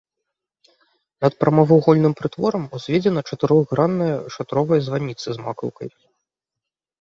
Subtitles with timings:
[1.25, 5.89] Над прамавугольным прытворам узведзена чатырохгранная шатровая званіца з макаўкай.